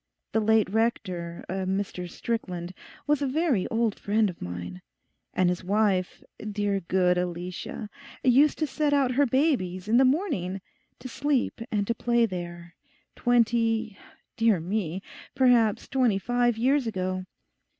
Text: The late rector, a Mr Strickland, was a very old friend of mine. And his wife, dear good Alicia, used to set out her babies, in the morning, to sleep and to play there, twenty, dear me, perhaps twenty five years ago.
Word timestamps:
The 0.31 0.39
late 0.39 0.67
rector, 0.67 1.45
a 1.47 1.53
Mr 1.67 2.09
Strickland, 2.09 2.73
was 3.05 3.21
a 3.21 3.27
very 3.27 3.67
old 3.67 3.99
friend 3.99 4.31
of 4.31 4.41
mine. 4.41 4.81
And 5.31 5.47
his 5.47 5.63
wife, 5.63 6.23
dear 6.39 6.79
good 6.79 7.19
Alicia, 7.19 7.87
used 8.23 8.57
to 8.57 8.65
set 8.65 8.93
out 8.93 9.11
her 9.11 9.27
babies, 9.27 9.87
in 9.87 9.97
the 9.97 10.03
morning, 10.03 10.59
to 10.97 11.07
sleep 11.07 11.61
and 11.71 11.85
to 11.85 11.93
play 11.93 12.25
there, 12.25 12.73
twenty, 13.15 13.95
dear 14.37 14.59
me, 14.59 15.03
perhaps 15.35 15.87
twenty 15.87 16.17
five 16.17 16.57
years 16.57 16.87
ago. 16.87 17.25